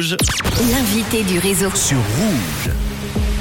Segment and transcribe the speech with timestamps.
[0.00, 1.74] L'invité du réseau.
[1.74, 2.87] sur Rouge.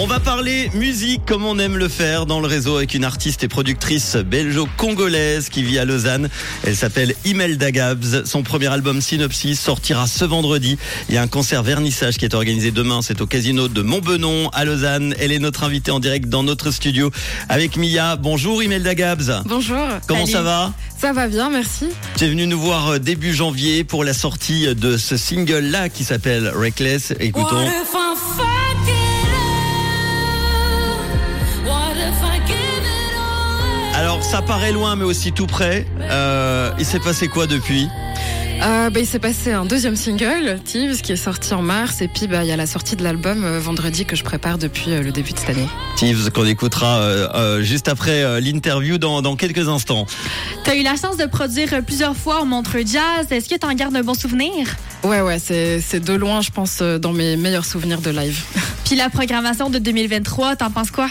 [0.00, 3.42] On va parler musique comme on aime le faire dans le réseau avec une artiste
[3.42, 6.28] et productrice belgeo-congolaise qui vit à Lausanne.
[6.64, 8.24] Elle s'appelle Imelda Gabs.
[8.24, 10.78] Son premier album Synopsis sortira ce vendredi.
[11.08, 13.02] Il y a un concert vernissage qui est organisé demain.
[13.02, 15.16] C'est au casino de Montbenon à Lausanne.
[15.18, 17.10] Elle est notre invitée en direct dans notre studio
[17.48, 18.14] avec Mia.
[18.14, 19.42] Bonjour Imelda Gabs.
[19.46, 19.84] Bonjour.
[20.06, 20.72] Comment ça va?
[20.96, 21.86] Ça va bien, merci.
[22.16, 26.04] Tu es venu nous voir euh, début janvier pour la sortie de ce single-là qui
[26.04, 27.14] s'appelle Reckless.
[27.20, 27.66] Écoutons.
[33.98, 35.84] Alors ça paraît loin mais aussi tout près.
[36.00, 37.88] Euh, il s'est passé quoi depuis
[38.62, 42.00] Euh, bah, il s'est passé un deuxième single, Thieves, qui est sorti en mars.
[42.00, 44.56] Et puis, bah, il y a la sortie de l'album euh, vendredi que je prépare
[44.58, 45.66] depuis euh, le début de cette année.
[45.96, 50.06] Thieves qu'on écoutera euh, euh, juste après euh, l'interview dans, dans quelques instants.
[50.64, 53.26] Tu as eu la chance de produire plusieurs fois au Montreux Jazz.
[53.30, 54.76] Est-ce que tu en gardes un bon souvenir?
[55.04, 58.42] Ouais, ouais, c'est c'est de loin, je pense, dans mes meilleurs souvenirs de live.
[58.84, 61.08] Puis la programmation de 2023, t'en penses quoi?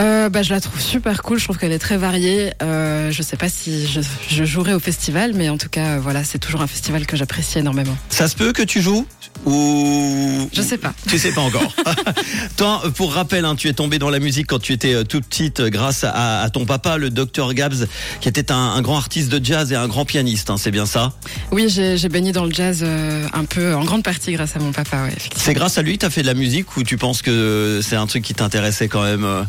[0.00, 1.38] Euh, bah, je la trouve super cool.
[1.38, 2.52] Je trouve qu'elle est très variée.
[2.62, 6.00] Euh, je sais pas si je, je jouerai au festival, mais en tout cas, euh,
[6.00, 7.96] voilà, c'est toujours un festival que j'apprécie énormément.
[8.08, 9.06] Ça se peut que tu joues?
[9.48, 10.92] Ou Je sais pas.
[11.08, 11.72] Tu sais pas encore.
[12.56, 15.24] Toi, pour rappel, hein, tu es tombé dans la musique quand tu étais euh, toute
[15.26, 17.86] petite euh, grâce à, à ton papa, le docteur Gabs,
[18.20, 20.50] qui était un, un grand artiste de jazz et un grand pianiste.
[20.50, 21.12] Hein, c'est bien ça?
[21.50, 24.72] Oui, j'ai baigné dans le jazz euh, un peu, en grande partie grâce à mon
[24.72, 25.14] papa, ouais.
[25.36, 27.80] C'est grâce à lui que tu as fait de la musique ou tu penses que
[27.82, 29.42] c'est un truc qui t'intéressait quand même euh?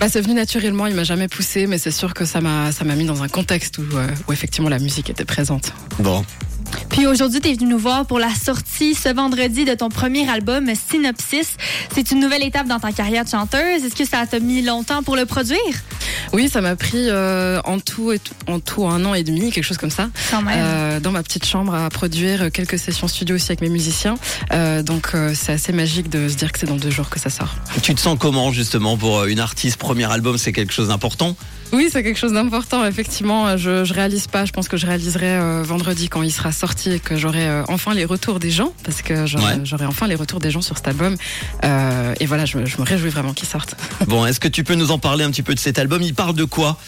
[0.00, 2.84] Bah, c'est venu naturellement, il m'a jamais poussé, mais c'est sûr que ça m'a ça
[2.84, 5.72] m'a mis dans un contexte où, euh, où effectivement la musique était présente.
[6.00, 6.24] Bon.
[6.90, 10.28] Puis aujourd'hui, tu es venu nous voir pour la sortie ce vendredi de ton premier
[10.28, 11.56] album, Synopsis.
[11.94, 13.84] C'est une nouvelle étape dans ta carrière de chanteuse.
[13.84, 15.58] Est-ce que ça t'a mis longtemps pour le produire?
[16.32, 19.50] Oui, ça m'a pris euh, en tout et tout- en tout un an et demi,
[19.52, 23.46] quelque chose comme ça, euh, dans ma petite chambre à produire quelques sessions studio aussi
[23.52, 24.14] avec mes musiciens.
[24.52, 27.20] Euh, donc euh, c'est assez magique de se dire que c'est dans deux jours que
[27.20, 27.54] ça sort.
[27.82, 31.36] Tu te sens comment justement pour une artiste Premier album, c'est quelque chose d'important?
[31.72, 32.84] Oui, c'est quelque chose d'important.
[32.86, 34.44] Effectivement, je, je réalise pas.
[34.44, 37.64] Je pense que je réaliserai euh, vendredi quand il sera sorti et que j'aurai euh,
[37.68, 39.86] enfin les retours des gens, parce que j'aurai Ouais.
[39.88, 41.16] enfin les retours des gens sur cet album.
[41.64, 43.74] Euh, et voilà, je me réjouis vraiment qu'il sorte.
[44.06, 46.02] Bon, est-ce que tu peux nous en parler un petit peu de cet album?
[46.14, 46.78] Il parle de quoi?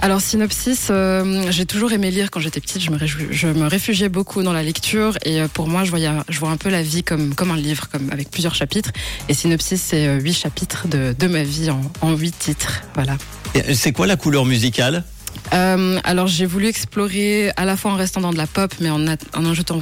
[0.00, 2.82] Alors synopsis, euh, j'ai toujours aimé lire quand j'étais petite.
[2.82, 5.90] Je me, réjouis- je me réfugiais beaucoup dans la lecture et euh, pour moi, je
[5.90, 8.90] voyais, je vois un peu la vie comme comme un livre, comme avec plusieurs chapitres.
[9.30, 11.70] Et synopsis, c'est euh, huit chapitres de, de ma vie
[12.02, 12.82] en, huit titres.
[12.94, 13.16] Voilà.
[13.54, 15.02] Et C'est quoi la couleur musicale?
[15.50, 19.06] Alors j'ai voulu explorer à la fois en restant dans de la pop, mais en,
[19.08, 19.80] a- en ajoutant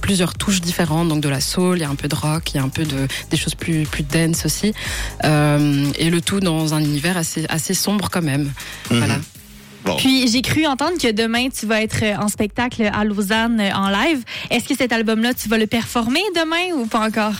[0.00, 2.56] plusieurs touches différentes, donc de la soul, il y a un peu de rock, il
[2.56, 4.72] y a un peu de des choses plus plus dense aussi,
[5.24, 8.52] Euh, et le tout dans un univers assez assez sombre quand même.
[8.90, 9.16] Voilà.
[9.16, 9.22] Mhm.
[9.84, 9.96] Bon.
[9.96, 13.88] Puis j'ai cru entendre que demain, tu vas être en spectacle à Lausanne euh, en
[13.88, 14.24] live.
[14.50, 17.34] Est-ce que cet album-là, tu vas le performer demain ou pas encore?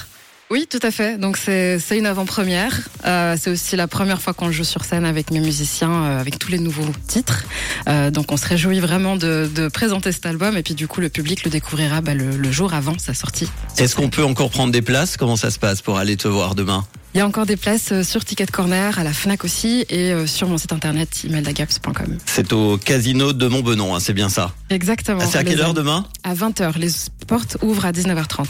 [0.50, 1.18] Oui, tout à fait.
[1.18, 2.88] Donc c'est c'est une avant-première.
[3.04, 6.38] Euh, c'est aussi la première fois qu'on joue sur scène avec mes musiciens, euh, avec
[6.38, 7.44] tous les nouveaux titres.
[7.88, 11.02] Euh, donc on se réjouit vraiment de, de présenter cet album et puis du coup
[11.02, 13.48] le public le découvrira bah, le, le jour avant sa sortie.
[13.76, 15.18] Est-ce qu'on peut encore prendre des places?
[15.18, 16.86] Comment ça se passe pour aller te voir demain?
[17.18, 20.12] Il y a encore des places euh, sur Ticket Corner, à la Fnac aussi et
[20.12, 22.16] euh, sur mon site internet imeldagaps.com.
[22.24, 24.52] C'est au casino de Montbenon, hein, c'est bien ça.
[24.70, 25.18] Exactement.
[25.20, 26.78] Ah, c'est à quelle heure demain À 20h.
[26.78, 26.90] Les
[27.26, 28.46] portes ouvrent à 19h30.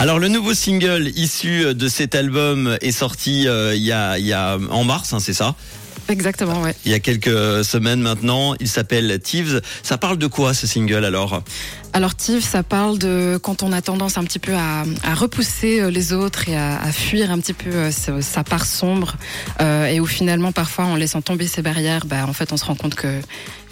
[0.00, 4.26] Alors le nouveau single issu de cet album est sorti euh, il y a, il
[4.26, 5.54] y a en mars, hein, c'est ça
[6.08, 6.74] Exactement, ouais.
[6.84, 8.54] Il y a quelques semaines maintenant.
[8.60, 9.60] Il s'appelle Thieves.
[9.82, 11.42] Ça parle de quoi ce single alors?
[11.92, 15.80] Alors Tiv, ça parle de quand on a tendance un petit peu à, à repousser
[15.80, 19.16] euh, les autres et à, à fuir un petit peu euh, sa, sa part sombre
[19.60, 22.64] euh, et où finalement parfois en laissant tomber ces barrières, bah, en fait on se
[22.64, 23.20] rend compte que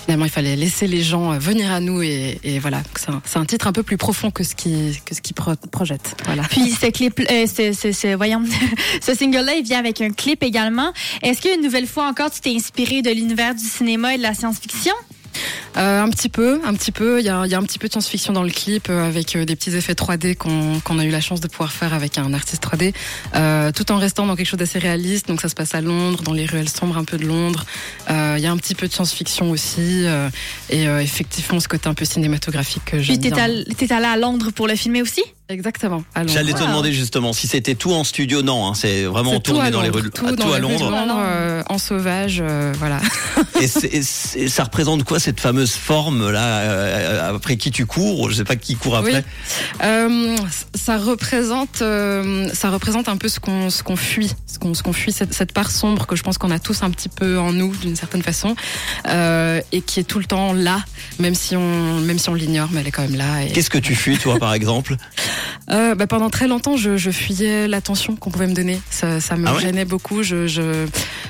[0.08, 2.80] finalement il fallait laisser les gens euh, venir à nous et, et voilà,
[3.26, 6.16] c'est un, titre un peu plus profond que ce qui que ce qui pro- projette.
[6.24, 6.44] Voilà.
[6.44, 8.42] Puis ce clip, euh, ce, ce- voyons,
[9.02, 10.94] ce single-là, il vient avec un clip également.
[11.22, 14.32] Est-ce qu'une nouvelle fois encore, tu t'es inspiré de l'univers du cinéma et de la
[14.32, 14.94] science-fiction?
[15.78, 17.20] Euh, un petit peu, un petit peu.
[17.20, 19.36] Il y a, y a un petit peu de science-fiction dans le clip euh, avec
[19.36, 22.34] euh, des petits effets 3D qu'on a eu la chance de pouvoir faire avec un
[22.34, 22.94] artiste 3D,
[23.36, 25.28] euh, tout en restant dans quelque chose d'assez réaliste.
[25.28, 27.64] Donc ça se passe à Londres, dans les ruelles sombres un peu de Londres.
[28.10, 30.28] Euh, Il y a un petit peu de science-fiction aussi euh,
[30.70, 33.31] et euh, effectivement ce côté un peu cinématographique que j'aime bien.
[33.76, 35.22] t'es allé à Londres pour le filmer aussi?
[35.48, 36.04] Exactement.
[36.26, 38.42] J'allais te demander justement si c'était tout en studio.
[38.42, 40.10] Non, hein, c'est vraiment tourné à dans les Londres, rues.
[40.10, 40.90] tout dans tout à Londres.
[40.90, 43.00] Londres, euh, en sauvage, euh, voilà.
[43.60, 48.44] Et, ça représente quoi cette fameuse forme là euh, après qui tu cours Je sais
[48.44, 49.24] pas qui court après.
[49.24, 49.56] Oui.
[49.82, 50.36] Euh,
[50.74, 54.82] ça représente, euh, ça représente un peu ce qu'on ce qu'on fuit, ce qu'on ce
[54.82, 57.38] qu'on fuit cette, cette part sombre que je pense qu'on a tous un petit peu
[57.38, 58.54] en nous d'une certaine façon
[59.06, 60.84] euh, et qui est tout le temps là,
[61.18, 63.44] même si on même si on l'ignore, mais elle est quand même là.
[63.44, 64.96] Et, Qu'est-ce que tu fuis toi par exemple?
[65.70, 68.81] Euh, bah, pendant très longtemps, je, je fuyais l'attention qu'on pouvait me donner.
[68.91, 70.23] Ça, ça me Ah ouais gênait beaucoup.
[70.23, 70.87] Je, je,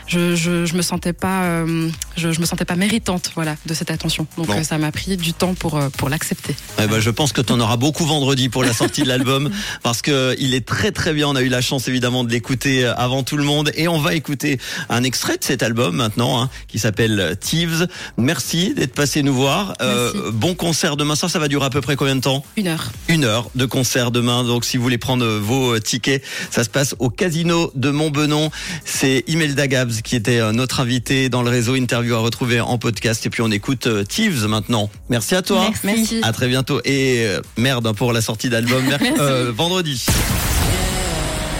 [0.08, 3.75] je, je, je me sentais pas, euh, je, je me sentais pas méritante, voilà, de
[3.75, 4.26] cette attention.
[4.37, 4.55] Donc Bon.
[4.55, 6.56] euh, ça m'a pris du temps pour euh, pour l'accepter.
[6.82, 9.50] Eh ben, je pense que tu en auras beaucoup vendredi pour la sortie de l'album
[9.82, 11.28] parce que il est très très bien.
[11.28, 13.99] On a eu la chance évidemment de l'écouter euh, avant tout le monde et on
[13.99, 14.58] va écouter
[14.88, 17.87] un extrait de cet album maintenant hein, qui s'appelle Thieves.
[18.16, 19.75] Merci d'être passé nous voir.
[19.82, 21.14] Euh, bon concert demain.
[21.16, 22.44] Ça, ça va durer à peu près combien de temps?
[22.56, 22.90] Une heure.
[23.08, 24.44] Une heure de concert demain.
[24.44, 28.50] Donc si vous voulez prendre vos tickets, ça se passe au Casino de Montbenon.
[28.84, 32.78] C'est Imelda Gabs qui était euh, notre invitée dans le réseau interview à retrouver en
[32.78, 33.24] podcast.
[33.26, 34.90] Et puis on écoute euh, Thieves maintenant.
[35.08, 35.60] Merci à toi.
[35.62, 35.86] Merci.
[35.86, 36.20] Merci.
[36.22, 36.80] À très bientôt.
[36.84, 38.84] Et euh, merde pour la sortie d'album
[39.18, 40.04] euh, vendredi.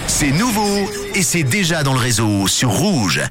[0.07, 3.21] C'est nouveau et c'est déjà dans le réseau sur Rouge.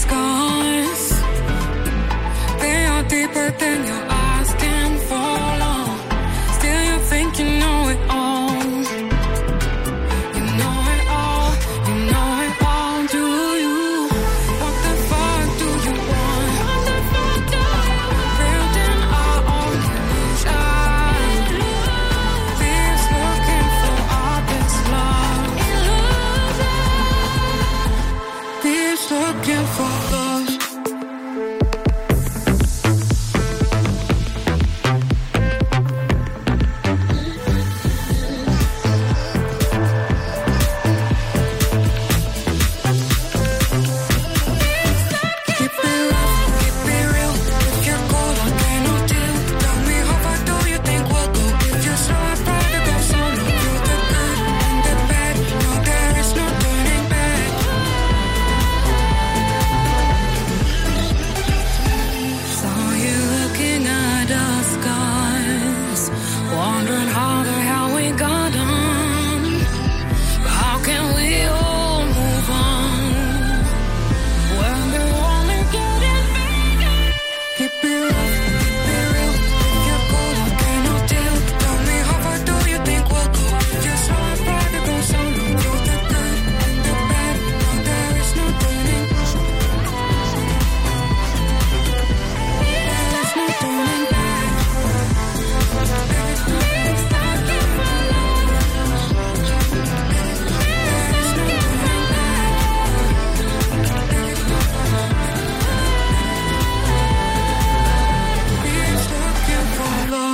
[0.00, 1.02] Scars.
[2.60, 4.09] They are deeper than your